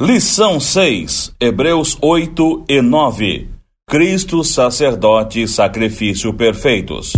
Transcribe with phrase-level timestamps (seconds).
[0.00, 3.50] Lição 6, Hebreus 8 e 9.
[3.86, 7.12] Cristo, sacerdote e sacrifício perfeitos.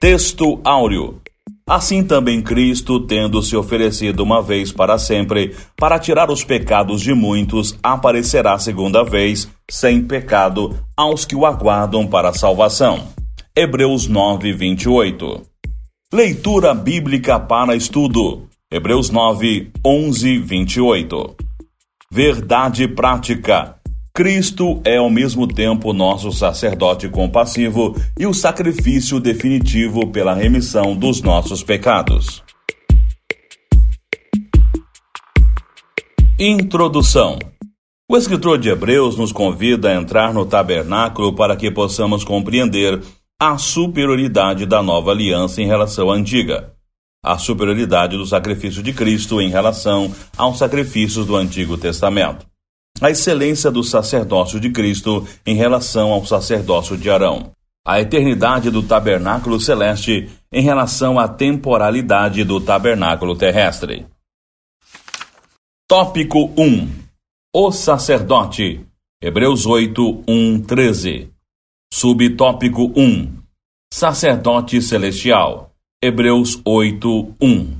[0.00, 1.20] Texto áureo.
[1.64, 7.14] Assim também Cristo, tendo se oferecido uma vez para sempre, para tirar os pecados de
[7.14, 13.06] muitos, aparecerá segunda vez, sem pecado, aos que o aguardam para a salvação.
[13.56, 15.42] Hebreus 9, 28.
[16.12, 18.48] Leitura bíblica para estudo.
[18.74, 21.36] Hebreus 9, 11, 28.
[22.10, 23.76] Verdade prática.
[24.12, 31.22] Cristo é ao mesmo tempo nosso sacerdote compassivo e o sacrifício definitivo pela remissão dos
[31.22, 32.42] nossos pecados.
[36.36, 37.38] Introdução.
[38.10, 43.00] O escritor de Hebreus nos convida a entrar no tabernáculo para que possamos compreender
[43.40, 46.73] a superioridade da nova aliança em relação à antiga
[47.24, 52.46] a superioridade do sacrifício de Cristo em relação aos sacrifícios do Antigo Testamento,
[53.00, 57.50] a excelência do sacerdócio de Cristo em relação ao sacerdócio de Arão,
[57.86, 64.06] a eternidade do tabernáculo celeste em relação à temporalidade do tabernáculo terrestre.
[65.88, 66.88] Tópico 1
[67.54, 68.86] O sacerdote.
[69.22, 71.30] Hebreus 8, 1, 13.
[71.92, 73.32] Subtópico 1
[73.92, 75.73] Sacerdote celestial.
[76.06, 77.76] Hebreus 8, 1.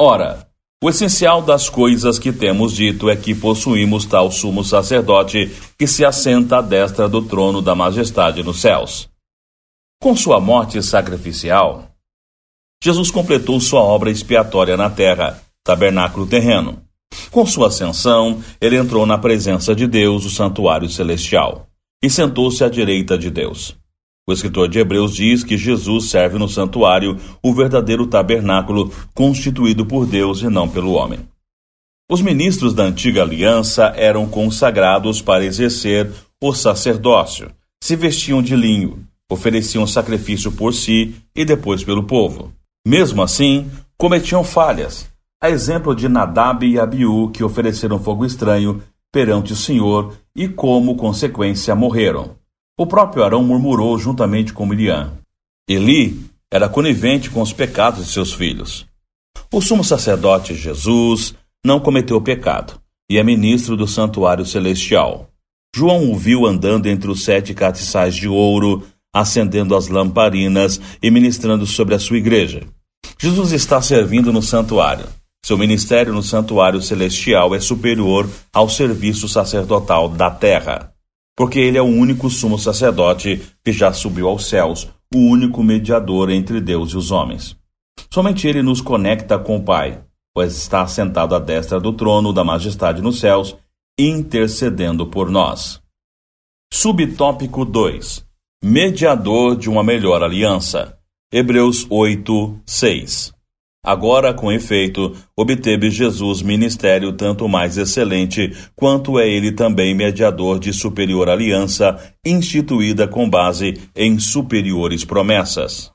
[0.00, 0.46] Ora,
[0.80, 6.04] o essencial das coisas que temos dito é que possuímos tal sumo sacerdote que se
[6.04, 9.10] assenta à destra do trono da majestade nos céus.
[10.00, 11.90] Com sua morte sacrificial,
[12.80, 16.80] Jesus completou sua obra expiatória na terra, tabernáculo terreno.
[17.32, 21.66] Com sua ascensão, ele entrou na presença de Deus, o santuário celestial,
[22.00, 23.79] e sentou-se à direita de Deus.
[24.30, 30.06] O escritor de Hebreus diz que Jesus serve no santuário o verdadeiro tabernáculo constituído por
[30.06, 31.18] Deus e não pelo homem.
[32.08, 37.50] Os ministros da antiga aliança eram consagrados para exercer o sacerdócio,
[37.82, 42.52] se vestiam de linho, ofereciam sacrifício por si e depois pelo povo.
[42.86, 43.68] Mesmo assim,
[43.98, 45.08] cometiam falhas,
[45.42, 50.94] a exemplo de Nadab e Abiú, que ofereceram fogo estranho perante o Senhor e, como
[50.94, 52.38] consequência, morreram.
[52.80, 55.12] O próprio Arão murmurou juntamente com Miriam.
[55.68, 56.18] Eli
[56.50, 58.86] era conivente com os pecados de seus filhos.
[59.52, 62.80] O sumo sacerdote Jesus não cometeu pecado
[63.10, 65.28] e é ministro do santuário celestial.
[65.76, 71.66] João o viu andando entre os sete catiçais de ouro, acendendo as lamparinas e ministrando
[71.66, 72.62] sobre a sua igreja.
[73.20, 75.04] Jesus está servindo no santuário.
[75.44, 80.94] Seu ministério no santuário celestial é superior ao serviço sacerdotal da terra
[81.40, 86.28] porque ele é o único sumo sacerdote que já subiu aos céus, o único mediador
[86.28, 87.56] entre Deus e os homens.
[88.12, 92.44] Somente ele nos conecta com o Pai, pois está assentado à destra do trono da
[92.44, 93.56] majestade nos céus,
[93.98, 95.80] intercedendo por nós.
[96.70, 98.22] Subtópico 2
[98.62, 100.98] Mediador de uma melhor aliança.
[101.32, 103.39] Hebreus 8, 6
[103.82, 110.70] Agora, com efeito, obteve Jesus ministério tanto mais excelente, quanto é ele também mediador de
[110.70, 115.90] superior aliança, instituída com base em superiores promessas.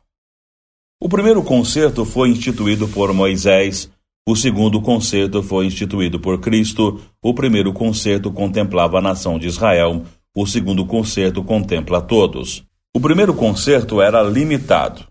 [1.00, 3.92] O primeiro concerto foi instituído por Moisés,
[4.28, 10.02] o segundo concerto foi instituído por Cristo, o primeiro concerto contemplava a nação de Israel,
[10.36, 12.64] o segundo concerto contempla todos.
[12.96, 15.06] O primeiro concerto era limitado.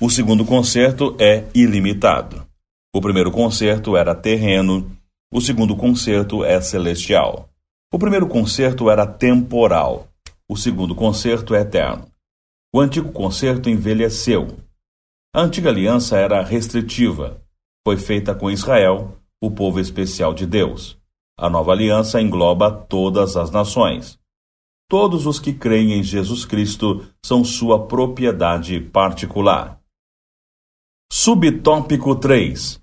[0.00, 2.46] O segundo concerto é ilimitado.
[2.94, 4.96] O primeiro concerto era terreno,
[5.28, 7.48] o segundo concerto é celestial.
[7.92, 10.06] O primeiro concerto era temporal,
[10.48, 12.06] o segundo concerto é eterno.
[12.72, 14.58] O antigo concerto envelheceu.
[15.34, 17.42] A antiga aliança era restritiva,
[17.84, 20.96] foi feita com Israel, o povo especial de Deus.
[21.36, 24.16] A nova aliança engloba todas as nações.
[24.88, 29.77] Todos os que creem em Jesus Cristo são sua propriedade particular.
[31.10, 32.78] Subtópico 3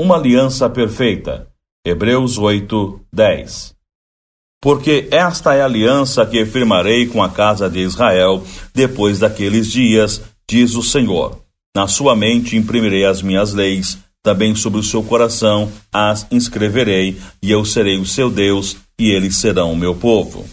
[0.00, 1.48] Uma aliança perfeita.
[1.86, 3.76] Hebreus 8, 10
[4.60, 8.42] Porque esta é a aliança que firmarei com a casa de Israel
[8.74, 11.40] depois daqueles dias, diz o Senhor.
[11.74, 17.52] Na sua mente imprimirei as minhas leis, também sobre o seu coração as inscreverei, e
[17.52, 20.44] eu serei o seu Deus, e eles serão o meu povo.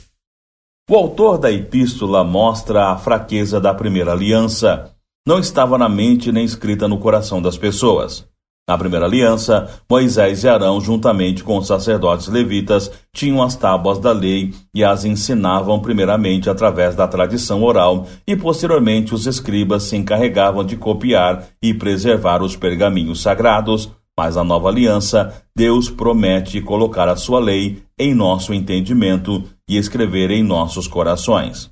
[0.88, 4.94] O autor da epístola mostra a fraqueza da primeira aliança
[5.28, 8.26] não estava na mente nem escrita no coração das pessoas.
[8.66, 14.14] Na primeira aliança, Moisés e Arão, juntamente com os sacerdotes levitas, tinham as tábuas da
[14.14, 20.64] lei e as ensinavam primeiramente através da tradição oral, e posteriormente os escribas se encarregavam
[20.64, 27.18] de copiar e preservar os pergaminhos sagrados, mas na nova aliança, Deus promete colocar a
[27.18, 31.70] sua lei em nosso entendimento e escrever em nossos corações.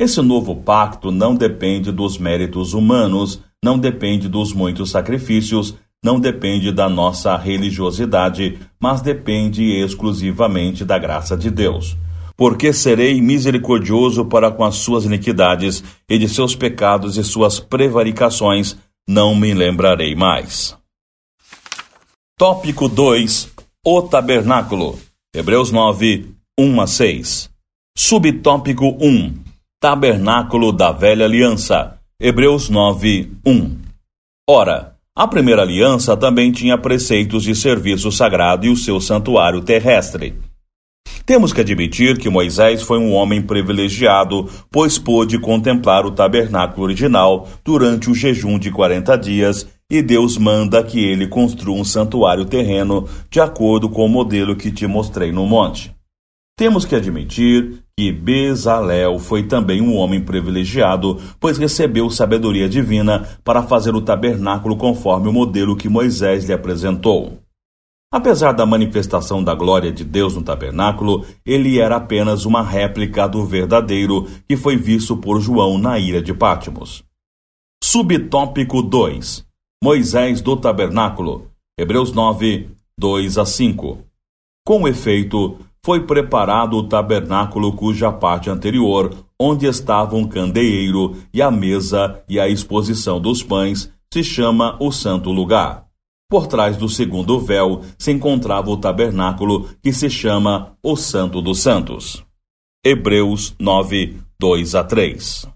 [0.00, 6.72] Esse novo pacto não depende dos méritos humanos, não depende dos muitos sacrifícios, não depende
[6.72, 11.98] da nossa religiosidade, mas depende exclusivamente da graça de Deus.
[12.34, 18.78] Porque serei misericordioso para com as suas iniquidades, e de seus pecados e suas prevaricações
[19.06, 20.74] não me lembrarei mais.
[22.38, 23.50] Tópico 2:
[23.84, 24.98] O Tabernáculo.
[25.36, 27.50] Hebreus 9, 1 a 6.
[27.94, 29.49] Subtópico 1:
[29.82, 31.96] Tabernáculo da Velha Aliança.
[32.20, 33.78] Hebreus 9, 1.
[34.46, 40.34] Ora, a primeira aliança também tinha preceitos de serviço sagrado e o seu santuário terrestre.
[41.24, 47.48] Temos que admitir que Moisés foi um homem privilegiado, pois pôde contemplar o tabernáculo original
[47.64, 53.08] durante o jejum de 40 dias e Deus manda que ele construa um santuário terreno
[53.30, 55.90] de acordo com o modelo que te mostrei no monte.
[56.60, 63.62] Temos que admitir que Bezalel foi também um homem privilegiado, pois recebeu sabedoria divina para
[63.62, 67.38] fazer o tabernáculo conforme o modelo que Moisés lhe apresentou.
[68.12, 73.42] Apesar da manifestação da glória de Deus no tabernáculo, ele era apenas uma réplica do
[73.46, 77.02] verdadeiro que foi visto por João na ilha de Pátimos.
[77.82, 79.46] Subtópico 2
[79.82, 81.46] Moisés do tabernáculo.
[81.78, 82.68] Hebreus 9,
[82.98, 84.04] 2 a 5.
[84.62, 91.50] Com efeito, foi preparado o tabernáculo cuja parte anterior, onde estavam um candeeiro e a
[91.50, 95.86] mesa e a exposição dos pães, se chama o santo lugar.
[96.28, 101.60] Por trás do segundo véu se encontrava o tabernáculo, que se chama o Santo dos
[101.60, 102.24] Santos.
[102.84, 105.48] Hebreus 9, 2 a 3.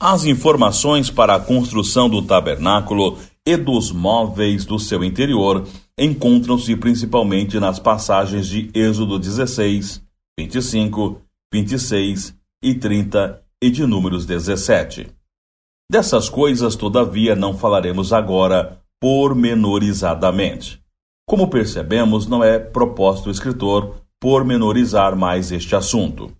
[0.00, 5.66] As informações para a construção do tabernáculo e dos móveis do seu interior
[5.98, 10.04] encontram-se principalmente nas passagens de Êxodo 16,
[10.38, 15.08] 25, 26 e 30 e de Números 17.
[15.90, 20.78] Dessas coisas, todavia, não falaremos agora pormenorizadamente.
[21.26, 26.30] Como percebemos, não é propósito do escritor pormenorizar mais este assunto.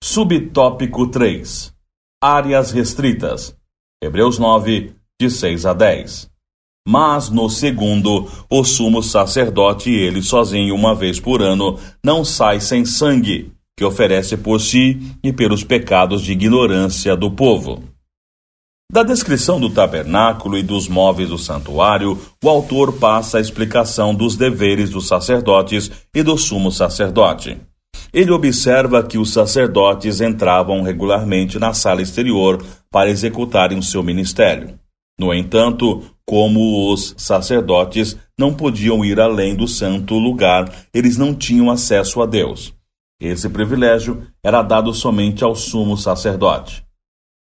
[0.00, 1.74] Subtópico 3
[2.22, 3.58] Áreas restritas.
[4.00, 6.28] Hebreus 9, de 6 a 10.
[6.86, 12.84] Mas no segundo, o sumo sacerdote, ele sozinho, uma vez por ano, não sai sem
[12.84, 17.84] sangue, que oferece por si e pelos pecados de ignorância do povo.
[18.90, 24.36] Da descrição do tabernáculo e dos móveis do santuário, o autor passa a explicação dos
[24.36, 27.58] deveres dos sacerdotes e do sumo sacerdote.
[28.12, 34.81] Ele observa que os sacerdotes entravam regularmente na sala exterior para executarem o seu ministério.
[35.22, 41.70] No entanto, como os sacerdotes não podiam ir além do santo lugar, eles não tinham
[41.70, 42.74] acesso a Deus.
[43.20, 46.84] Esse privilégio era dado somente ao sumo sacerdote.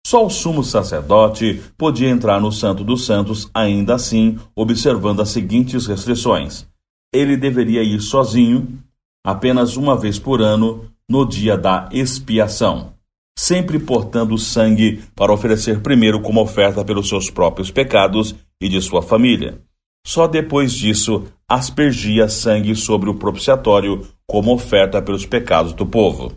[0.05, 5.87] Só o sumo sacerdote podia entrar no Santo dos Santos, ainda assim, observando as seguintes
[5.87, 6.67] restrições.
[7.13, 8.77] Ele deveria ir sozinho,
[9.25, 12.98] apenas uma vez por ano, no dia da expiação
[13.39, 19.01] sempre portando sangue para oferecer primeiro como oferta pelos seus próprios pecados e de sua
[19.01, 19.61] família.
[20.05, 26.33] Só depois disso aspergia sangue sobre o propiciatório como oferta pelos pecados do povo.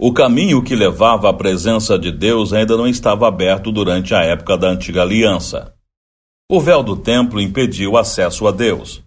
[0.00, 4.58] O caminho que levava à presença de Deus ainda não estava aberto durante a época
[4.58, 5.72] da antiga aliança.
[6.50, 9.00] O véu do templo impediu o acesso a Deus.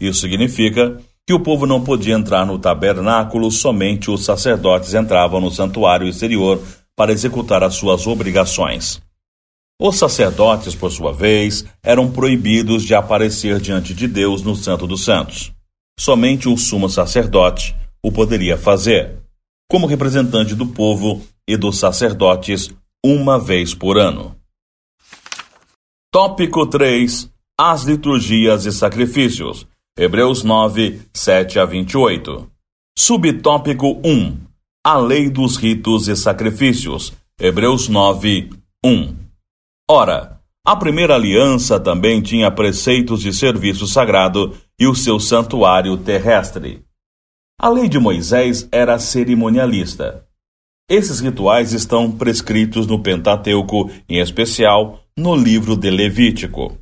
[0.00, 5.50] Isso significa que o povo não podia entrar no tabernáculo, somente os sacerdotes entravam no
[5.50, 6.58] santuário exterior
[6.96, 9.02] para executar as suas obrigações.
[9.78, 15.04] Os sacerdotes, por sua vez, eram proibidos de aparecer diante de Deus no Santo dos
[15.04, 15.52] Santos.
[16.00, 19.18] Somente o sumo sacerdote o poderia fazer,
[19.70, 22.70] como representante do povo e dos sacerdotes,
[23.04, 24.34] uma vez por ano.
[26.10, 29.66] Tópico 3: As liturgias e sacrifícios.
[30.00, 32.48] Hebreus 9, 7 a 28.
[32.96, 34.36] Subtópico 1.
[34.86, 37.12] A lei dos ritos e sacrifícios.
[37.36, 38.48] Hebreus 9,
[38.86, 39.16] 1.
[39.90, 46.84] Ora, a primeira aliança também tinha preceitos de serviço sagrado e o seu santuário terrestre.
[47.60, 50.24] A lei de Moisés era cerimonialista.
[50.88, 56.78] Esses rituais estão prescritos no Pentateuco, em especial no livro de Levítico.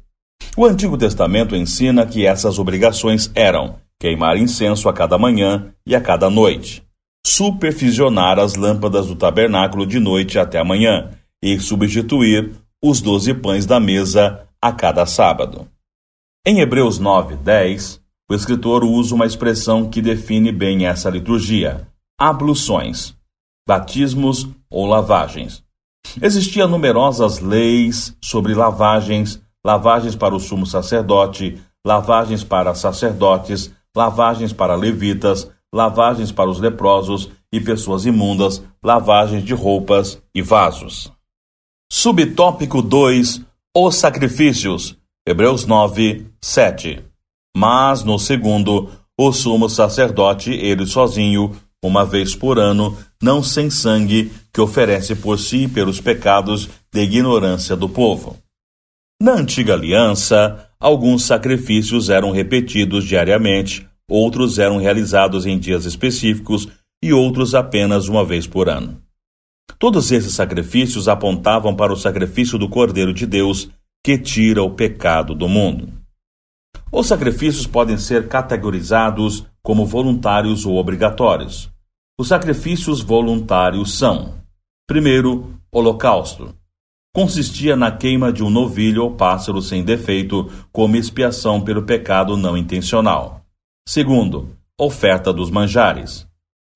[0.58, 6.00] O Antigo Testamento ensina que essas obrigações eram queimar incenso a cada manhã e a
[6.00, 6.82] cada noite,
[7.26, 11.10] supervisionar as lâmpadas do tabernáculo de noite até amanhã
[11.42, 15.68] e substituir os doze pães da mesa a cada sábado.
[16.46, 21.86] Em Hebreus 9, 10, o escritor usa uma expressão que define bem essa liturgia:
[22.18, 23.14] abluções,
[23.68, 25.62] batismos ou lavagens.
[26.22, 34.76] Existiam numerosas leis sobre lavagens, lavagens para o sumo sacerdote, lavagens para sacerdotes, lavagens para
[34.76, 41.10] levitas, lavagens para os leprosos e pessoas imundas, lavagens de roupas e vasos.
[41.90, 43.42] Subtópico 2:
[43.76, 44.96] Os sacrifícios.
[45.26, 47.04] Hebreus 9, 7.
[47.56, 54.30] Mas no segundo, o sumo sacerdote, ele sozinho, uma vez por ano, não sem sangue,
[54.54, 58.45] que oferece por si pelos pecados de ignorância do povo.
[59.20, 66.68] Na antiga aliança, alguns sacrifícios eram repetidos diariamente, outros eram realizados em dias específicos
[67.02, 69.00] e outros apenas uma vez por ano.
[69.78, 73.70] Todos esses sacrifícios apontavam para o sacrifício do Cordeiro de Deus,
[74.04, 75.92] que tira o pecado do mundo.
[76.92, 81.70] Os sacrifícios podem ser categorizados como voluntários ou obrigatórios.
[82.18, 84.34] Os sacrifícios voluntários são:
[84.86, 86.54] primeiro, holocausto.
[87.16, 92.58] Consistia na queima de um novilho ou pássaro sem defeito, como expiação pelo pecado não
[92.58, 93.40] intencional.
[93.88, 96.26] Segundo, oferta dos manjares.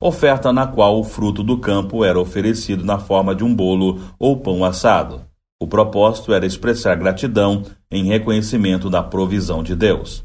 [0.02, 4.40] Oferta na qual o fruto do campo era oferecido na forma de um bolo ou
[4.40, 5.26] pão assado.
[5.60, 10.24] O propósito era expressar gratidão em reconhecimento da provisão de Deus.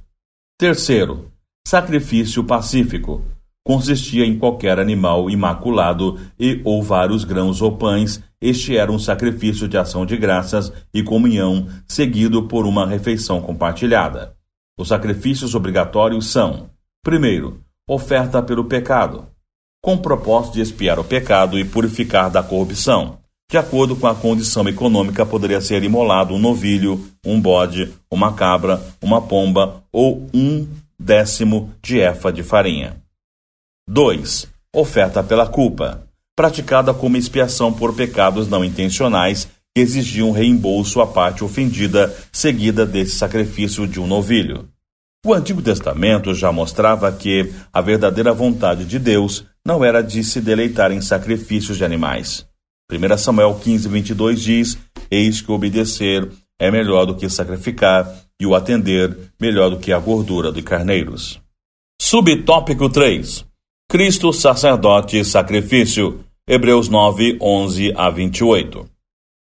[0.58, 1.30] Terceiro,
[1.68, 3.22] sacrifício pacífico.
[3.68, 8.22] Consistia em qualquer animal imaculado e ou vários grãos ou pães.
[8.40, 14.36] Este era um sacrifício de ação de graças e comunhão, seguido por uma refeição compartilhada.
[14.78, 16.70] Os sacrifícios obrigatórios são:
[17.04, 19.26] primeiro, oferta pelo pecado,
[19.82, 23.18] com o propósito de expiar o pecado e purificar da corrupção.
[23.50, 28.80] De acordo com a condição econômica, poderia ser imolado um novilho, um bode, uma cabra,
[29.02, 30.68] uma pomba ou um
[31.00, 33.05] décimo de efa de farinha.
[33.88, 34.48] 2.
[34.74, 41.44] Oferta pela culpa, praticada como expiação por pecados não intencionais que exigiam reembolso à parte
[41.44, 44.68] ofendida, seguida desse sacrifício de um novilho.
[45.24, 50.42] O Antigo Testamento já mostrava que a verdadeira vontade de Deus não era de se
[50.42, 52.46] deleitar em sacrifícios de animais.
[52.92, 54.78] 1 Samuel 15, 22 diz:
[55.12, 56.28] Eis que obedecer
[56.60, 61.40] é melhor do que sacrificar, e o atender melhor do que a gordura de carneiros.
[62.02, 63.46] Subtópico 3:
[63.96, 66.20] Cristo, sacerdote e sacrifício.
[66.46, 68.86] Hebreus 9, 11 a 28.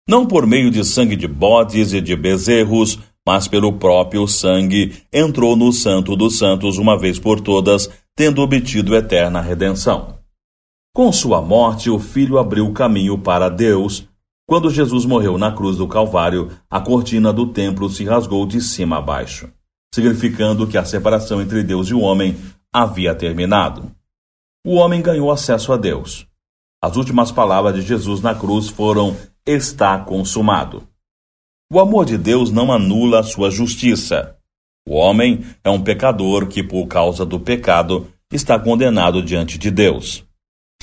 [0.08, 5.54] Não por meio de sangue de bodes e de bezerros, mas pelo próprio sangue entrou
[5.56, 10.14] no Santo dos Santos uma vez por todas, tendo obtido eterna redenção.
[10.94, 14.08] Com sua morte, o Filho abriu o caminho para Deus.
[14.48, 18.96] Quando Jesus morreu na cruz do Calvário, a cortina do templo se rasgou de cima
[18.96, 19.50] a baixo,
[19.94, 22.34] significando que a separação entre Deus e o homem
[22.72, 23.99] havia terminado.
[24.64, 26.26] O homem ganhou acesso a Deus.
[26.84, 30.86] As últimas palavras de Jesus na cruz foram: Está consumado.
[31.72, 34.36] O amor de Deus não anula a sua justiça.
[34.86, 40.24] O homem é um pecador que, por causa do pecado, está condenado diante de Deus.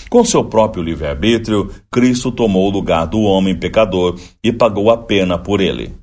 [0.10, 5.38] Com seu próprio livre-arbítrio, Cristo tomou o lugar do homem pecador e pagou a pena
[5.38, 5.94] por ele.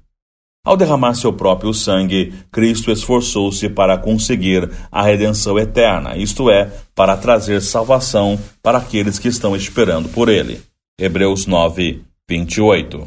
[0.64, 7.18] Ao derramar seu próprio sangue, Cristo esforçou-se para conseguir a redenção eterna, isto é, para
[7.18, 10.62] trazer salvação para aqueles que estão esperando por ele.
[10.98, 13.04] Hebreus 9, 28.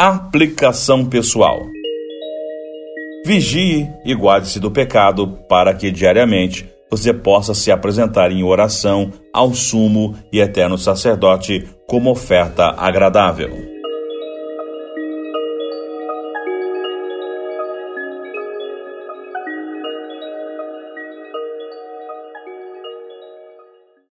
[0.00, 1.60] Aplicação pessoal.
[3.26, 9.52] Vigie e guarde-se do pecado para que diariamente você possa se apresentar em oração ao
[9.54, 13.73] sumo e eterno sacerdote como oferta agradável.